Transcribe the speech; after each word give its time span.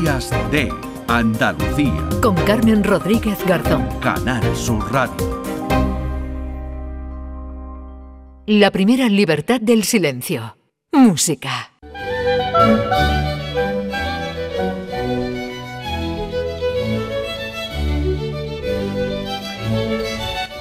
Días 0.00 0.30
de 0.50 0.68
Andalucía. 1.08 2.08
Con 2.20 2.34
Carmen 2.44 2.84
Rodríguez 2.84 3.38
Garzón. 3.46 3.88
Canal 4.00 4.44
Sur 4.54 4.92
Radio. 4.92 5.42
La 8.46 8.70
primera 8.70 9.08
libertad 9.08 9.60
del 9.60 9.84
silencio. 9.84 10.58
Música. 10.92 11.70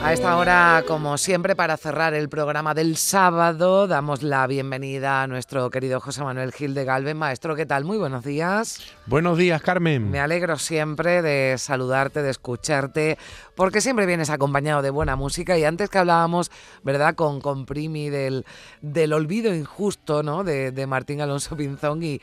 A 0.06 0.14
esta 0.14 0.38
hora, 0.38 0.84
como 0.88 1.18
siempre, 1.18 1.56
para 1.56 1.78
cerrar 1.78 2.14
el 2.14 2.30
programa 2.30 2.76
del 2.76 2.96
sábado, 2.96 3.88
damos 3.88 4.22
la 4.22 4.46
bienvenida 4.46 5.24
a 5.24 5.28
nuestro 5.28 5.72
querido 5.72 6.00
José 6.00 6.24
Manuel 6.24 6.52
Gil 6.52 6.76
de 6.76 6.86
Galvez. 6.86 7.16
Maestro, 7.16 7.56
¿qué 7.56 7.66
tal? 7.66 7.86
Muy 7.86 7.98
buenos 7.98 8.24
días. 8.24 8.82
Buenos 9.08 9.36
días, 9.36 9.64
Carmen. 9.64 10.12
Me 10.12 10.20
alegro 10.20 10.60
siempre 10.60 11.24
de 11.24 11.58
saludarte, 11.58 12.22
de 12.22 12.30
escucharte, 12.30 13.18
porque 13.56 13.82
siempre 13.82 14.06
vienes 14.06 14.30
acompañado 14.30 14.84
de 14.84 14.92
buena 14.92 15.16
música. 15.16 15.58
Y 15.58 15.64
antes 15.64 15.90
que 15.90 15.98
hablábamos, 15.98 16.52
¿verdad?, 16.84 17.16
con, 17.16 17.42
con 17.42 17.66
Primi 17.66 18.12
del, 18.12 18.46
del 18.82 19.12
olvido 19.12 19.56
injusto, 19.56 20.22
¿no?, 20.22 20.44
de, 20.44 20.86
Martín 20.86 21.20
Alonso 21.20 21.58
Pinzón. 21.58 22.04
Y, 22.04 22.22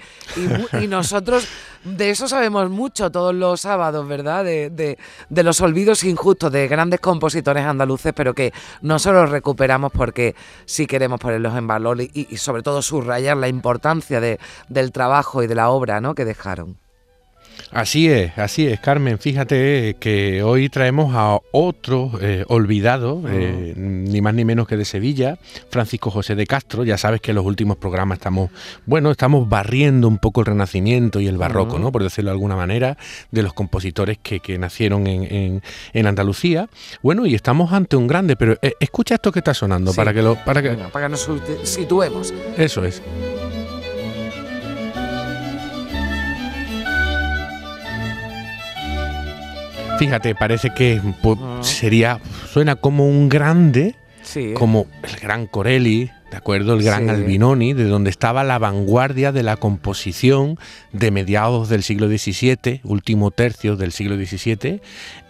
y, 0.80 0.86
nosotros 0.86 1.48
de 1.82 2.10
eso 2.10 2.28
sabemos 2.28 2.70
mucho 2.70 3.10
todos 3.10 3.34
los 3.34 3.62
sábados, 3.62 4.06
¿verdad?, 4.06 4.44
de, 4.44 4.70
de, 4.70 4.98
de 5.30 5.42
los 5.42 5.60
olvidos 5.60 6.04
injustos 6.04 6.52
de 6.52 6.68
grandes 6.68 7.00
compositores 7.00 7.71
andaluces, 7.72 8.12
pero 8.14 8.34
que 8.34 8.52
no 8.80 8.98
solo 8.98 9.26
recuperamos 9.26 9.92
porque 9.92 10.34
sí 10.64 10.86
queremos 10.86 11.20
ponerlos 11.20 11.56
en 11.56 11.66
valor 11.66 12.00
y, 12.00 12.36
sobre 12.36 12.62
todo 12.62 12.82
subrayar 12.82 13.36
la 13.36 13.48
importancia 13.48 14.20
de, 14.20 14.38
del 14.68 14.92
trabajo 14.92 15.42
y 15.42 15.46
de 15.46 15.54
la 15.54 15.70
obra 15.70 16.00
¿no? 16.00 16.14
que 16.14 16.24
dejaron. 16.24 16.81
Así 17.72 18.08
es, 18.08 18.36
así 18.36 18.66
es, 18.66 18.80
Carmen. 18.80 19.18
Fíjate 19.18 19.96
que 19.98 20.42
hoy 20.42 20.68
traemos 20.68 21.14
a 21.14 21.38
otro 21.52 22.12
eh, 22.20 22.44
olvidado, 22.48 23.22
eh, 23.26 23.72
ni 23.76 24.20
más 24.20 24.34
ni 24.34 24.44
menos 24.44 24.68
que 24.68 24.76
de 24.76 24.84
Sevilla, 24.84 25.38
Francisco 25.70 26.10
José 26.10 26.34
de 26.34 26.46
Castro. 26.46 26.84
Ya 26.84 26.98
sabes 26.98 27.22
que 27.22 27.30
en 27.30 27.36
los 27.36 27.46
últimos 27.46 27.78
programas 27.78 28.18
estamos, 28.18 28.50
bueno, 28.84 29.10
estamos 29.10 29.48
barriendo 29.48 30.06
un 30.06 30.18
poco 30.18 30.40
el 30.40 30.46
Renacimiento 30.46 31.18
y 31.18 31.28
el 31.28 31.38
Barroco, 31.38 31.78
¿no? 31.78 31.90
Por 31.90 32.02
decirlo 32.02 32.30
de 32.30 32.34
alguna 32.34 32.56
manera, 32.56 32.98
de 33.30 33.42
los 33.42 33.54
compositores 33.54 34.18
que, 34.18 34.40
nacieron 34.58 35.06
en, 35.06 35.62
Andalucía. 36.06 36.68
Bueno, 37.02 37.24
y 37.24 37.34
estamos 37.34 37.72
ante 37.72 37.96
un 37.96 38.06
grande, 38.06 38.36
pero 38.36 38.58
eh, 38.60 38.74
escucha 38.80 39.14
esto 39.14 39.32
que 39.32 39.38
está 39.38 39.54
sonando 39.54 39.94
para 39.94 40.12
que 40.12 40.20
lo, 40.20 40.34
para 40.44 40.60
que, 40.60 40.70
para 40.92 41.06
que 41.06 41.10
nos 41.10 41.28
situemos. 41.64 42.34
Eso 42.58 42.84
es. 42.84 43.02
Fíjate, 50.02 50.34
parece 50.34 50.70
que 50.74 51.00
sería, 51.60 52.18
suena 52.52 52.74
como 52.74 53.06
un 53.06 53.28
grande, 53.28 53.94
como 54.54 54.88
el 55.04 55.14
gran 55.20 55.46
Corelli, 55.46 56.10
¿de 56.28 56.36
acuerdo? 56.36 56.74
El 56.74 56.82
gran 56.82 57.08
Albinoni, 57.08 57.72
de 57.72 57.84
donde 57.84 58.10
estaba 58.10 58.42
la 58.42 58.58
vanguardia 58.58 59.30
de 59.30 59.44
la 59.44 59.56
composición 59.56 60.58
de 60.92 61.12
mediados 61.12 61.68
del 61.68 61.84
siglo 61.84 62.08
XVII, 62.08 62.80
último 62.82 63.30
tercio 63.30 63.76
del 63.76 63.92
siglo 63.92 64.16
XVII, 64.16 64.80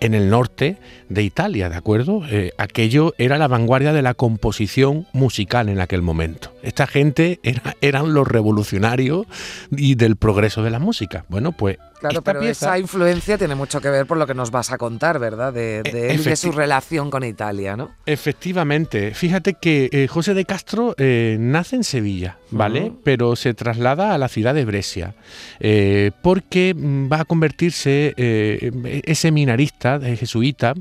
en 0.01 0.15
el 0.15 0.31
norte 0.31 0.79
de 1.11 1.23
Italia, 1.23 1.69
¿de 1.69 1.77
acuerdo? 1.77 2.23
Eh, 2.31 2.53
aquello 2.57 3.13
era 3.19 3.37
la 3.37 3.49
vanguardia 3.49 3.93
de 3.93 4.01
la 4.01 4.15
composición 4.15 5.07
musical 5.13 5.69
en 5.69 5.83
aquel 5.83 6.01
momento. 6.01 6.52
Esta 6.63 6.87
gente 6.87 7.41
eran 7.81 8.15
los 8.15 8.27
revolucionarios 8.27 9.27
y 9.71 9.95
del 9.95 10.17
progreso 10.17 10.63
de 10.63 10.71
la 10.71 10.79
música. 10.79 11.25
Bueno, 11.29 11.53
pues 11.53 11.79
Claro, 12.03 12.23
pero 12.23 12.43
esa 12.43 12.79
influencia 12.81 13.39
tiene 13.39 13.55
mucho 13.55 13.81
que 13.81 13.89
ver 13.89 14.07
por 14.07 14.19
lo 14.19 14.27
que 14.27 14.35
nos 14.35 14.51
vas 14.51 14.73
a 14.73 14.79
contar, 14.79 15.21
¿verdad? 15.21 15.53
De, 15.53 15.83
de 15.85 16.11
él, 16.11 16.25
de 16.25 16.35
su 16.35 16.51
relación 16.51 17.13
con 17.13 17.23
Italia, 17.23 17.77
¿no? 17.77 17.93
Efectivamente. 18.07 19.15
Fíjate 19.15 19.55
que 19.55 19.89
eh, 19.93 20.09
José 20.09 20.35
de 20.35 20.45
Castro 20.45 20.97
eh, 20.99 21.37
nace 21.39 21.77
en 21.77 21.85
Sevilla, 21.85 22.39
¿vale? 22.51 22.93
Pero 23.05 23.37
se 23.37 23.55
traslada 23.55 24.15
a 24.15 24.19
la 24.19 24.27
ciudad 24.29 24.53
de 24.53 24.65
Brescia, 24.65 25.15
eh, 25.61 26.11
porque 26.23 26.75
mm, 26.75 27.11
va 27.11 27.21
a 27.21 27.25
convertirse, 27.25 28.15
es 28.17 29.19
seminarista, 29.21 30.01
jesuita, 30.01 30.75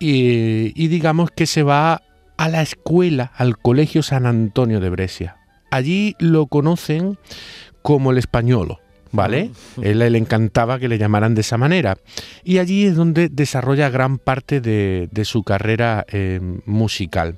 y, 0.00 0.72
y 0.74 0.88
digamos 0.88 1.30
que 1.30 1.46
se 1.46 1.62
va 1.62 2.02
a 2.40 2.48
la 2.48 2.62
escuela, 2.62 3.32
al 3.36 3.58
Colegio 3.58 4.02
San 4.02 4.24
Antonio 4.24 4.80
de 4.80 4.88
Brescia. 4.88 5.36
Allí 5.70 6.16
lo 6.18 6.46
conocen 6.46 7.18
como 7.82 8.12
el 8.12 8.16
españolo. 8.16 8.80
¿vale? 9.12 9.50
Él 9.82 9.98
le 9.98 10.16
encantaba 10.16 10.78
que 10.78 10.88
le 10.88 10.96
llamaran 10.96 11.34
de 11.34 11.42
esa 11.42 11.58
manera. 11.58 11.98
Y 12.42 12.56
allí 12.56 12.86
es 12.86 12.96
donde 12.96 13.28
desarrolla 13.28 13.90
gran 13.90 14.16
parte 14.16 14.62
de, 14.62 15.24
su 15.24 15.42
carrera 15.42 16.06
eh, 16.10 16.40
musical. 16.64 17.36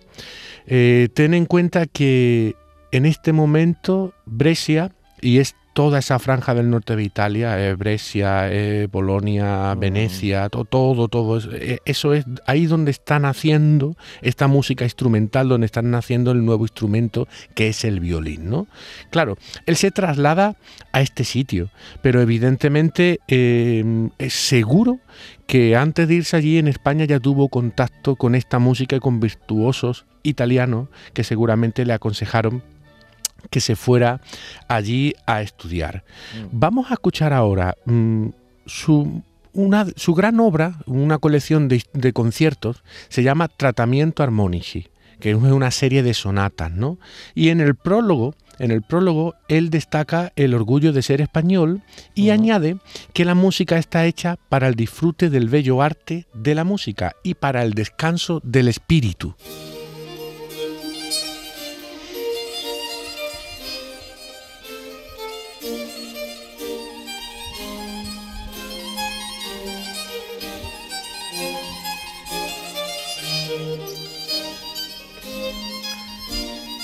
Eh, 0.69 1.09
ten 1.13 1.35
en 1.35 1.47
cuenta 1.47 1.87
que 1.87 2.55
en 2.93 3.05
este 3.05 3.33
momento 3.33 4.15
Brescia, 4.25 4.93
y 5.21 5.39
es 5.39 5.57
toda 5.73 5.99
esa 5.99 6.19
franja 6.19 6.55
del 6.55 6.71
norte 6.71 6.97
de 6.97 7.03
Italia, 7.03 7.59
eh, 7.59 7.75
Brescia, 7.75 8.53
eh, 8.53 8.89
Bolonia, 8.91 9.75
Venecia, 9.75 10.49
todo, 10.49 11.09
todo, 11.09 11.41
eh, 11.53 11.79
eso 11.85 12.13
es 12.13 12.25
ahí 12.47 12.67
donde 12.67 12.91
están 12.91 13.25
haciendo 13.25 13.97
esta 14.21 14.49
música 14.49 14.85
instrumental, 14.85 15.49
donde 15.49 15.67
están 15.67 15.91
naciendo 15.91 16.33
el 16.33 16.45
nuevo 16.45 16.65
instrumento 16.65 17.27
que 17.55 17.69
es 17.69 17.85
el 17.85 18.01
violín, 18.01 18.51
¿no? 18.51 18.67
Claro, 19.11 19.39
él 19.67 19.77
se 19.77 19.91
traslada 19.91 20.57
a 20.93 21.01
este 21.01 21.25
sitio, 21.25 21.71
pero 22.03 22.21
evidentemente 22.21 23.21
es 23.27 24.33
seguro 24.33 24.99
que 25.47 25.77
antes 25.77 26.09
de 26.09 26.15
irse 26.15 26.37
allí 26.37 26.59
en 26.59 26.69
España 26.69 27.05
ya 27.05 27.21
tuvo 27.21 27.49
contacto 27.49 28.17
con 28.17 28.35
esta 28.35 28.59
música 28.59 28.97
y 28.97 29.01
con 29.01 29.21
virtuosos 29.21 30.07
italianos 30.23 30.89
que 31.15 31.25
seguramente 31.25 31.85
le 31.85 31.93
aconsejaron 31.93 32.63
que 33.51 33.61
se 33.61 33.77
fuera 33.77 34.21
allí 34.69 35.15
a 35.27 35.43
estudiar. 35.43 36.05
Mm. 36.35 36.47
Vamos 36.53 36.91
a 36.91 36.95
escuchar 36.95 37.33
ahora 37.33 37.77
mm, 37.85 38.29
su, 38.67 39.23
una, 39.53 39.87
su 39.97 40.15
gran 40.15 40.41
obra, 40.41 40.79
una 40.87 41.19
colección 41.19 41.69
de, 41.69 42.13
conciertos, 42.13 42.83
se 43.09 43.23
llama 43.23 43.49
Tratamiento 43.49 44.23
Armonici, 44.23 44.89
que 45.21 45.31
es 45.31 45.37
una 45.37 45.71
serie 45.71 46.03
de 46.03 46.15
sonatas, 46.15 46.73
¿no? 46.73 46.99
Y 47.35 47.51
en 47.51 47.61
el 47.61 47.77
prólogo, 47.77 48.35
en 48.59 48.71
el 48.71 48.83
prólogo, 48.83 49.35
él 49.49 49.71
destaca 49.71 50.33
el 50.37 50.55
orgullo 50.55 50.93
de 50.93 51.03
ser 51.03 51.21
español 51.21 51.83
y 52.15 52.31
añade 52.31 52.77
que 53.13 53.25
la 53.25 53.35
música 53.35 53.79
está 53.79 54.07
hecha 54.07 54.37
para 54.49 54.69
el 54.69 54.75
disfrute 54.75 55.31
del 55.31 55.49
bello 55.49 55.83
arte 55.83 56.27
de 56.35 56.55
la 56.55 56.65
música 56.65 57.13
y 57.23 57.35
para 57.35 57.63
el 57.63 57.75
descanso 57.75 58.41
del 58.45 58.69
espíritu. 58.69 59.35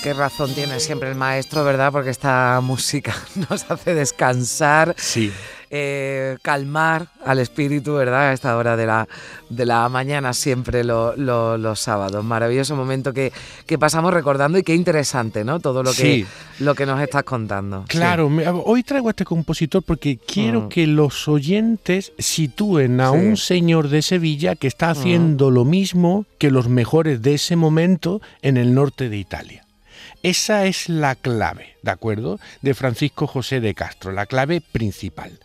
Qué 0.09 0.15
razón 0.15 0.51
tiene 0.55 0.79
siempre 0.79 1.11
el 1.11 1.15
maestro, 1.15 1.63
¿verdad? 1.63 1.91
Porque 1.91 2.09
esta 2.09 2.59
música 2.63 3.15
nos 3.47 3.69
hace 3.69 3.93
descansar. 3.93 4.95
Sí. 4.97 5.31
Eh, 5.69 6.35
calmar 6.41 7.09
al 7.23 7.37
espíritu, 7.37 7.93
¿verdad? 7.93 8.29
A 8.29 8.33
esta 8.33 8.57
hora 8.57 8.75
de 8.75 8.87
la, 8.87 9.07
de 9.49 9.67
la 9.67 9.87
mañana, 9.87 10.33
siempre 10.33 10.83
los 10.83 11.79
sábados. 11.79 12.25
Maravilloso 12.25 12.75
momento 12.75 13.13
que, 13.13 13.31
que, 13.67 13.77
pasamos 13.77 14.11
recordando 14.11 14.57
y 14.57 14.63
qué 14.63 14.73
interesante, 14.73 15.43
¿no? 15.43 15.59
Todo 15.59 15.83
lo 15.83 15.93
que, 15.93 16.25
lo 16.57 16.73
que 16.73 16.87
nos 16.87 16.99
estás 16.99 17.21
contando. 17.21 17.85
Claro, 17.87 18.31
hoy 18.65 18.81
traigo 18.81 19.09
a 19.09 19.11
este 19.11 19.25
compositor 19.25 19.83
porque 19.83 20.17
quiero 20.17 20.61
mm. 20.61 20.69
que 20.69 20.87
los 20.87 21.27
oyentes 21.27 22.13
sitúen 22.17 22.99
a 22.99 23.11
un 23.11 23.37
señor 23.37 23.89
de 23.89 24.01
Sevilla 24.01 24.55
que 24.55 24.65
está 24.65 24.89
haciendo 24.89 25.51
mm. 25.51 25.53
lo 25.53 25.65
mismo 25.65 26.25
que 26.39 26.49
los 26.49 26.67
mejores 26.67 27.21
de 27.21 27.35
ese 27.35 27.55
momento 27.55 28.23
en 28.41 28.57
el 28.57 28.73
norte 28.73 29.07
de 29.07 29.17
Italia. 29.17 29.68
Esa 30.21 30.65
es 30.65 30.89
la 30.89 31.15
clave, 31.15 31.75
¿de 31.81 31.91
acuerdo? 31.91 32.39
De 32.61 32.73
Francisco 32.73 33.25
José 33.25 33.61
de 33.61 33.73
Castro, 33.73 34.11
la 34.11 34.25
clave 34.25 34.59
principal. 34.59 35.39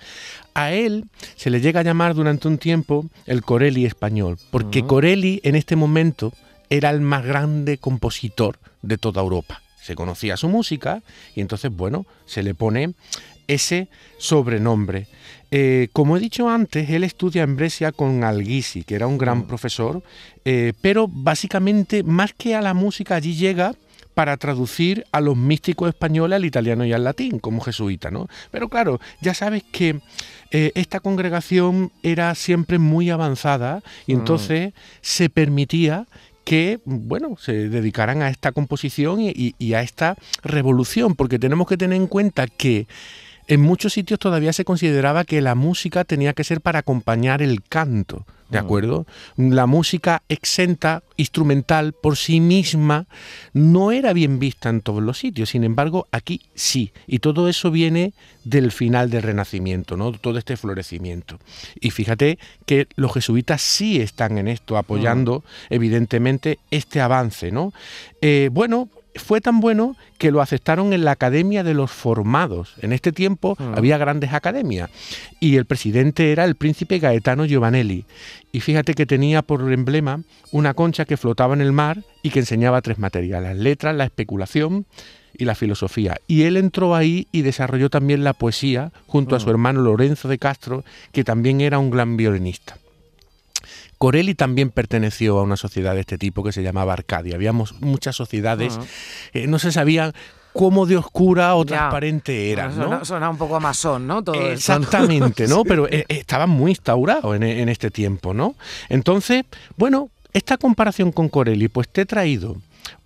A 0.52 0.72
él 0.72 1.04
se 1.36 1.50
le 1.50 1.60
llega 1.60 1.80
a 1.80 1.84
llamar 1.84 2.14
durante 2.14 2.48
un 2.48 2.58
tiempo 2.58 3.06
el 3.26 3.42
Corelli 3.42 3.86
español, 3.86 4.38
porque 4.50 4.84
Corelli 4.84 5.40
en 5.44 5.54
este 5.54 5.76
momento 5.76 6.32
era 6.70 6.90
el 6.90 7.00
más 7.00 7.24
grande 7.24 7.78
compositor 7.78 8.58
de 8.82 8.98
toda 8.98 9.22
Europa. 9.22 9.62
Se 9.80 9.94
conocía 9.94 10.36
su 10.36 10.48
música 10.48 11.02
y 11.36 11.40
entonces, 11.40 11.70
bueno, 11.70 12.06
se 12.26 12.42
le 12.42 12.54
pone 12.54 12.94
ese 13.46 13.88
sobrenombre. 14.18 15.06
Eh, 15.50 15.88
como 15.92 16.16
he 16.16 16.20
dicho 16.20 16.48
antes, 16.48 16.90
él 16.90 17.04
estudia 17.04 17.42
en 17.42 17.54
Brescia 17.54 17.92
con 17.92 18.24
Alghisi, 18.24 18.82
que 18.82 18.96
era 18.96 19.06
un 19.06 19.18
gran 19.18 19.46
profesor, 19.46 20.02
eh, 20.44 20.72
pero 20.80 21.06
básicamente 21.06 22.02
más 22.02 22.32
que 22.32 22.56
a 22.56 22.62
la 22.62 22.74
música 22.74 23.14
allí 23.14 23.34
llega 23.34 23.74
para 24.14 24.36
traducir 24.36 25.04
a 25.12 25.20
los 25.20 25.36
místicos 25.36 25.88
españoles 25.88 26.36
al 26.36 26.44
italiano 26.44 26.84
y 26.84 26.92
al 26.92 27.04
latín, 27.04 27.38
como 27.38 27.60
jesuita, 27.60 28.10
¿no? 28.10 28.28
Pero 28.50 28.68
claro, 28.68 29.00
ya 29.20 29.34
sabes 29.34 29.64
que 29.64 30.00
eh, 30.50 30.72
esta 30.74 31.00
congregación 31.00 31.90
era 32.02 32.34
siempre 32.34 32.78
muy 32.78 33.10
avanzada 33.10 33.82
y 34.06 34.14
mm. 34.14 34.18
entonces 34.18 34.72
se 35.00 35.28
permitía 35.28 36.06
que, 36.44 36.80
bueno, 36.84 37.36
se 37.38 37.68
dedicaran 37.68 38.22
a 38.22 38.28
esta 38.28 38.52
composición 38.52 39.18
y, 39.20 39.74
a 39.74 39.82
esta 39.82 40.16
revolución, 40.42 41.14
porque 41.14 41.38
tenemos 41.38 41.66
que 41.66 41.76
tener 41.76 41.96
en 41.96 42.06
cuenta 42.06 42.46
que 42.46 42.86
en 43.46 43.60
muchos 43.60 43.92
sitios 43.92 44.18
todavía 44.18 44.52
se 44.52 44.64
consideraba 44.64 45.24
que 45.24 45.40
la 45.40 45.54
música 45.54 46.04
tenía 46.04 46.32
que 46.32 46.44
ser 46.44 46.60
para 46.60 46.80
acompañar 46.80 47.42
el 47.42 47.62
canto. 47.62 48.24
¿De 48.50 48.58
acuerdo? 48.58 49.04
La 49.36 49.66
música 49.66 50.22
exenta, 50.28 51.02
instrumental, 51.16 51.92
por 51.92 52.16
sí 52.16 52.38
misma, 52.38 53.06
no 53.52 53.90
era 53.90 54.12
bien 54.12 54.38
vista 54.38 54.68
en 54.68 54.80
todos 54.80 55.02
los 55.02 55.18
sitios. 55.18 55.50
Sin 55.50 55.64
embargo, 55.64 56.06
aquí 56.12 56.42
sí. 56.54 56.92
Y 57.08 57.18
todo 57.18 57.48
eso 57.48 57.72
viene 57.72 58.12
del 58.44 58.70
final 58.70 59.10
del 59.10 59.22
Renacimiento, 59.22 59.96
¿no? 59.96 60.12
Todo 60.12 60.38
este 60.38 60.56
florecimiento. 60.56 61.40
Y 61.80 61.90
fíjate 61.90 62.38
que 62.64 62.86
los 62.94 63.14
jesuitas 63.14 63.60
sí 63.60 64.00
están 64.00 64.38
en 64.38 64.46
esto, 64.46 64.76
apoyando, 64.76 65.42
evidentemente, 65.68 66.60
este 66.70 67.00
avance, 67.00 67.50
¿no? 67.50 67.72
Eh, 68.20 68.50
bueno, 68.52 68.88
fue 69.16 69.40
tan 69.40 69.60
bueno 69.60 69.96
que 70.18 70.30
lo 70.30 70.40
aceptaron 70.40 70.92
en 70.92 71.04
la 71.04 71.12
Academia 71.12 71.62
de 71.62 71.74
los 71.74 71.90
Formados. 71.90 72.74
En 72.80 72.92
este 72.92 73.12
tiempo 73.12 73.56
mm. 73.58 73.74
había 73.76 73.98
grandes 73.98 74.32
academias 74.32 74.90
y 75.40 75.56
el 75.56 75.66
presidente 75.66 76.32
era 76.32 76.44
el 76.44 76.56
príncipe 76.56 76.98
Gaetano 76.98 77.44
Giovanelli. 77.44 78.04
Y 78.52 78.60
fíjate 78.60 78.94
que 78.94 79.06
tenía 79.06 79.42
por 79.42 79.72
emblema 79.72 80.22
una 80.52 80.74
concha 80.74 81.04
que 81.04 81.16
flotaba 81.16 81.54
en 81.54 81.60
el 81.60 81.72
mar 81.72 82.02
y 82.22 82.30
que 82.30 82.40
enseñaba 82.40 82.82
tres 82.82 82.98
materias, 82.98 83.42
las 83.42 83.56
letras, 83.56 83.94
la 83.94 84.04
especulación 84.04 84.86
y 85.36 85.44
la 85.44 85.54
filosofía. 85.54 86.16
Y 86.26 86.42
él 86.42 86.56
entró 86.56 86.94
ahí 86.94 87.26
y 87.32 87.42
desarrolló 87.42 87.90
también 87.90 88.24
la 88.24 88.32
poesía 88.32 88.92
junto 89.06 89.36
a 89.36 89.40
su 89.40 89.46
mm. 89.46 89.50
hermano 89.50 89.80
Lorenzo 89.80 90.28
de 90.28 90.38
Castro, 90.38 90.84
que 91.12 91.24
también 91.24 91.60
era 91.60 91.78
un 91.78 91.90
gran 91.90 92.16
violinista. 92.16 92.76
Corelli 93.98 94.34
también 94.34 94.70
perteneció 94.70 95.38
a 95.38 95.42
una 95.42 95.56
sociedad 95.56 95.94
de 95.94 96.00
este 96.00 96.18
tipo 96.18 96.42
que 96.42 96.52
se 96.52 96.62
llamaba 96.62 96.92
Arcadia. 96.92 97.34
Habíamos 97.34 97.80
muchas 97.80 98.16
sociedades, 98.16 98.78
eh, 99.32 99.46
no 99.46 99.58
se 99.58 99.72
sabía 99.72 100.12
cómo 100.52 100.86
de 100.86 100.96
oscura 100.96 101.54
o 101.56 101.64
transparente 101.64 102.50
era. 102.52 102.68
¿no? 102.68 103.04
Suena, 103.04 103.28
un 103.28 103.36
poco 103.36 103.56
a 103.56 103.60
masón, 103.60 104.06
¿no? 104.06 104.22
Todo 104.22 104.40
Exactamente, 104.50 105.48
¿no? 105.48 105.64
Pero 105.66 105.88
eh, 105.88 106.04
estaba 106.08 106.46
muy 106.46 106.70
instaurado 106.70 107.34
en, 107.34 107.42
en, 107.42 107.68
este 107.68 107.90
tiempo, 107.90 108.32
¿no? 108.32 108.54
Entonces, 108.88 109.44
bueno, 109.76 110.10
esta 110.32 110.56
comparación 110.56 111.12
con 111.12 111.28
Corelli, 111.28 111.68
pues 111.68 111.88
te 111.88 112.02
he 112.02 112.06
traído 112.06 112.56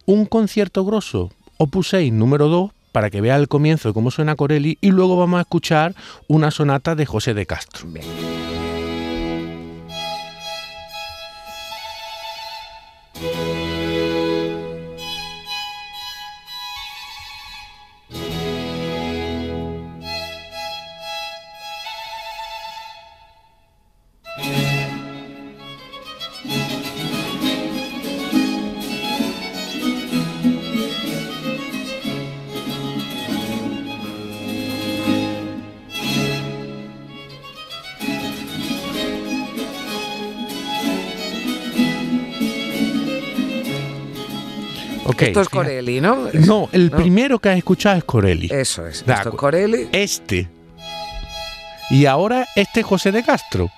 un 0.06 0.26
concierto 0.26 0.84
grosso, 0.84 1.30
Opus 1.56 1.88
6, 1.88 2.12
número 2.12 2.48
2, 2.48 2.70
para 2.92 3.10
que 3.10 3.20
vea 3.20 3.36
el 3.36 3.48
comienzo 3.48 3.88
de 3.88 3.94
cómo 3.94 4.10
suena 4.10 4.36
Corelli, 4.36 4.78
y 4.80 4.90
luego 4.90 5.16
vamos 5.16 5.38
a 5.38 5.42
escuchar 5.42 5.94
una 6.26 6.50
sonata 6.50 6.94
de 6.94 7.06
José 7.06 7.34
de 7.34 7.46
Castro. 7.46 7.86
Esto 45.26 45.40
es 45.40 45.48
Corelli, 45.48 46.00
¿no? 46.00 46.28
No, 46.32 46.68
el 46.72 46.90
primero 46.90 47.38
que 47.38 47.50
has 47.50 47.58
escuchado 47.58 47.96
es 47.98 48.04
Corelli. 48.04 48.48
Eso 48.50 48.86
es. 48.86 49.04
Esto 49.06 49.28
es 49.30 49.34
Corelli. 49.34 49.88
Este. 49.92 50.48
Y 51.90 52.06
ahora 52.06 52.46
este 52.54 52.82
José 52.82 53.12
de 53.12 53.22
Castro. 53.22 53.70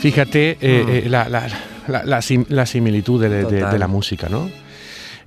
Fíjate 0.00 0.56
eh, 0.60 0.84
mm. 0.84 0.90
eh, 0.90 1.08
la, 1.08 2.66
similitud 2.66 3.20
de, 3.20 3.78
la 3.78 3.86
música, 3.86 4.28
¿no? 4.30 4.50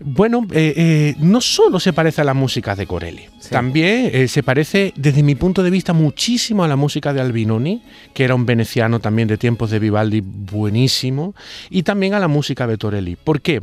Bueno, 0.05 0.45
eh, 0.51 1.15
no 1.19 1.41
solo 1.41 1.79
se 1.79 1.93
parece 1.93 2.21
a 2.21 2.23
la 2.23 2.33
música 2.33 2.75
de 2.75 2.85
Corelli, 2.85 3.23
también 3.49 4.09
eh, 4.13 4.27
se 4.27 4.43
parece, 4.43 4.93
desde 4.95 5.23
mi 5.23 5.35
punto 5.35 5.63
de 5.63 5.69
vista, 5.69 5.93
muchísimo 5.93 6.63
a 6.63 6.67
la 6.67 6.75
música 6.75 7.13
de 7.13 7.21
Albinoni, 7.21 7.81
que 8.13 8.23
era 8.23 8.35
un 8.35 8.45
veneciano 8.45 8.99
también 8.99 9.27
de 9.27 9.37
tiempos 9.37 9.69
de 9.69 9.79
Vivaldi 9.79 10.21
buenísimo, 10.21 11.35
y 11.69 11.83
también 11.83 12.13
a 12.13 12.19
la 12.19 12.27
música 12.27 12.67
de 12.67 12.77
Torelli. 12.77 13.15
¿Por 13.15 13.41
qué? 13.41 13.61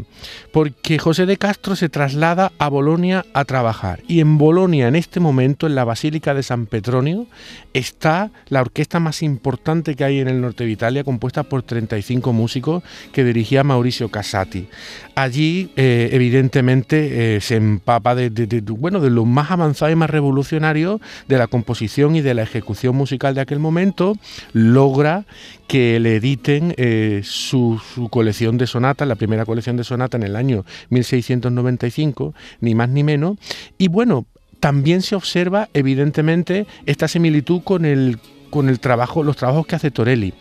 Porque 0.53 0.99
José 0.99 1.27
de 1.27 1.37
Castro 1.37 1.77
se 1.77 1.89
traslada 1.89 2.53
a 2.59 2.69
Bolonia 2.69 3.25
a 3.33 3.45
trabajar. 3.45 4.03
Y 4.07 4.21
en 4.21 4.39
Bolonia, 4.39 4.89
en 4.89 4.97
este 4.97 5.21
momento, 5.21 5.67
en 5.67 5.75
la 5.75 5.85
Basílica 5.85 6.35
de 6.35 6.43
San 6.43 6.67
Petronio, 6.67 7.27
está 7.73 8.31
la 8.49 8.61
orquesta 8.61 9.01
más 9.01 9.23
importante 9.23 9.95
que 9.95 10.05
hay 10.05 10.21
en 10.21 10.29
el 10.29 10.41
norte 10.41 10.65
de 10.65 10.71
Italia, 10.71 11.05
compuesta 11.05 11.43
por 11.43 11.63
35 11.63 12.33
músicos 12.33 12.83
que 13.13 13.25
dirigía 13.25 13.65
Mauricio 13.65 14.09
Casati. 14.09 14.69
Allí, 15.15 15.71
eh, 15.77 16.11
evidentemente, 16.31 17.37
eh, 17.37 17.41
se 17.41 17.57
empapa 17.57 18.15
de, 18.15 18.31
bueno, 18.69 19.01
de 19.01 19.11
lo 19.11 19.25
más 19.25 19.51
avanzado 19.51 19.91
y 19.91 19.97
más 19.97 20.11
revolucionario 20.11 21.01
de 21.27 21.39
la 21.39 21.49
composición 21.49 22.15
y 22.15 22.21
de 22.21 22.35
la 22.35 22.43
ejecución 22.43 22.95
musical 22.95 23.35
de 23.35 23.41
aquel 23.41 23.59
momento, 23.59 24.17
logra 24.53 25.25
que 25.67 25.99
le 25.99 26.17
editen 26.17 26.73
eh, 26.77 27.23
su, 27.25 27.81
colección 28.11 28.59
de 28.59 28.69
sonatas, 28.69 29.09
la 29.09 29.17
primera 29.17 29.45
colección 29.45 29.77
de 29.77 29.83
sonatas 29.83 30.21
en 30.21 30.27
el 30.29 30.37
año 30.37 30.65
1695, 30.91 32.33
ni 32.61 32.77
más 32.77 32.89
ni 32.91 33.03
menos. 33.03 33.37
Y 33.77 33.89
bueno, 33.89 34.27
también 34.61 35.03
se 35.03 35.17
observa 35.17 35.69
evidentemente 35.75 36.67
esta 36.87 37.09
similitud 37.09 37.63
con 37.65 37.85
el 37.85 38.19
con 38.51 38.69
el 38.69 38.81
trabajo, 38.81 39.23
los 39.23 39.37
trabajos 39.37 39.67
que 39.67 39.77
hace 39.77 39.91
Torelli. 39.91 40.35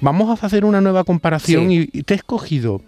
Vamos 0.00 0.42
a 0.42 0.46
hacer 0.46 0.64
una 0.64 0.80
nueva 0.80 1.04
comparación 1.04 1.70
y, 1.70 1.86
te 1.86 2.14
he 2.14 2.16
escogido 2.16 2.82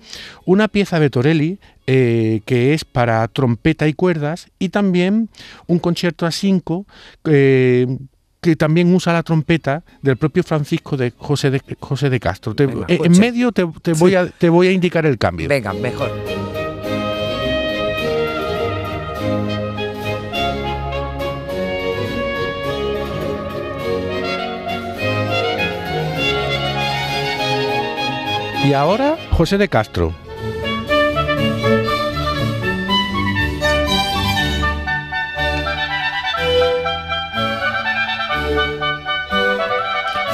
una 0.45 0.69
pieza 0.69 1.01
de 1.01 1.11
Torelli 1.11 1.59
eh, 1.87 2.41
que 2.45 2.75
es 2.75 2.85
para 2.85 3.27
trompeta 3.29 3.89
y 3.89 3.95
cuerdas 3.95 4.49
y 4.59 4.69
también 4.69 5.29
un 5.67 5.79
concierto 5.79 6.27
a 6.27 6.31
cinco 6.31 6.87
eh, 7.25 7.87
que 8.41 8.57
también 8.57 8.95
usa 8.95 9.13
la 9.13 9.23
trompeta 9.23 9.83
del 10.03 10.17
propio 10.17 10.43
Francisco 10.43 10.97
de 10.97 11.13
José 11.17 11.51
de, 11.51 11.61
José 11.81 12.11
de 12.11 12.21
Castro. 12.21 12.55
En 12.59 13.19
medio 13.19 13.51
te, 13.53 13.65
voy 13.65 14.15
a, 14.15 14.27
te 14.27 14.49
voy 14.49 14.69
a 14.69 14.73
indicar 14.73 15.07
el 15.07 15.19
cambio. 15.19 15.49
Venga, 15.49 15.73
mejor. 15.73 16.36
Y 28.67 28.73
ahora 28.73 29.17
José 29.31 29.59
de 29.59 29.69
Castro. 29.69 30.13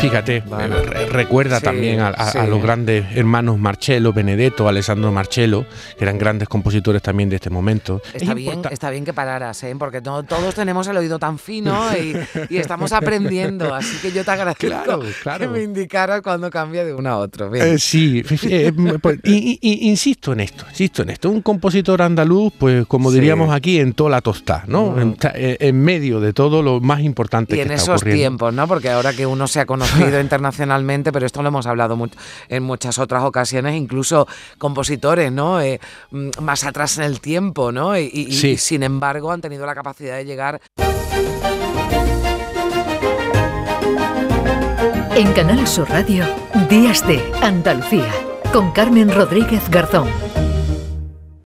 Fíjate, 0.02 0.38
eh, 0.38 1.06
recuerda 1.10 1.60
también 1.60 2.00
a, 2.00 2.12
los 2.48 2.60
grandes 2.60 3.04
hermanos 3.14 3.56
Marcello, 3.56 4.12
Benedetto, 4.12 4.66
Alessandro 4.66 5.12
Marcello, 5.12 5.64
que 5.96 6.02
eran 6.02 6.18
grandes 6.18 6.48
compositores 6.48 7.00
también 7.00 7.28
de 7.28 7.36
este 7.36 7.50
momento. 7.50 8.02
Está, 8.12 8.34
bien, 8.34 8.62
está 8.68 8.90
bien 8.90 9.04
que 9.04 9.12
pararas, 9.12 9.62
¿eh? 9.62 9.76
porque 9.78 10.00
todos 10.00 10.54
tenemos 10.56 10.88
el 10.88 10.96
oído 10.96 11.20
tan 11.20 11.38
fino 11.38 11.86
y, 11.96 12.16
estamos 12.56 12.90
aprendiendo, 12.90 13.72
así 13.72 13.96
que 13.98 14.10
yo 14.10 14.24
te 14.24 14.32
agradezco 14.32 15.02
que 15.38 15.46
me 15.46 15.62
indicaras 15.62 16.20
cuando 16.20 16.50
cambia 16.50 16.84
de 16.84 16.94
uno 16.94 17.08
a 17.08 17.18
otro. 17.18 17.54
Eh, 17.54 17.78
sí, 17.78 18.24
eh, 18.50 18.72
pues, 19.00 19.20
insisto 19.22 20.32
en 20.32 20.40
esto, 20.40 20.64
insisto 20.68 21.02
en 21.02 21.10
esto. 21.10 21.30
Un 21.30 21.42
compositor 21.42 22.02
andaluz, 22.02 22.52
pues 22.58 22.86
como 22.86 23.12
diríamos 23.12 23.54
aquí, 23.54 23.78
en 23.78 23.92
toda 23.92 24.10
la 24.10 24.20
tostada, 24.20 24.64
¿no? 24.66 24.96
En, 24.98 25.82
medio 25.82 26.18
de 26.18 26.32
todo 26.32 26.60
lo 26.60 26.80
más 26.80 27.00
importante 27.00 27.56
y 27.56 27.60
en 27.60 27.70
esos 27.70 28.02
tiempos, 28.02 28.52
¿no? 28.52 28.66
Porque 28.66 28.90
ahora 28.90 29.12
que 29.12 29.26
uno 29.26 29.46
se 29.46 29.60
ha 29.60 29.66
conocido 29.66 29.91
internacionalmente, 30.20 31.12
pero 31.12 31.26
esto 31.26 31.42
lo 31.42 31.48
hemos 31.48 31.66
hablado 31.66 31.98
en 32.48 32.62
muchas 32.62 32.98
otras 32.98 33.24
ocasiones, 33.24 33.74
incluso 33.76 34.26
compositores, 34.58 35.30
¿no? 35.30 35.60
Eh, 35.60 35.80
mm, 36.10 36.30
más 36.40 36.64
atrás 36.64 36.98
en 36.98 37.04
el 37.04 37.20
tiempo, 37.20 37.72
¿no? 37.72 37.96
y 37.96 38.56
sin 38.56 38.82
embargo 38.82 39.30
han 39.30 39.40
tenido 39.40 39.66
la 39.66 39.74
capacidad 39.74 40.16
de 40.16 40.24
llegar 40.24 40.60
En 45.14 45.30
Canal 45.34 45.66
Sur 45.66 45.90
Radio, 45.90 46.24
Días 46.70 47.06
de 47.06 47.22
Andalucía, 47.42 48.10
con 48.50 48.72
Carmen 48.72 49.14
Rodríguez 49.14 49.68
Garzón. 49.68 50.31